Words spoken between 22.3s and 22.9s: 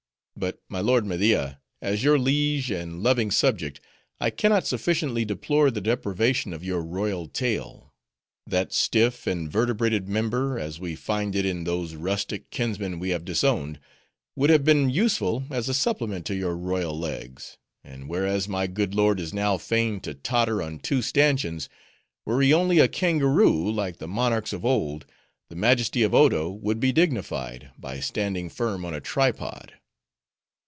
he only a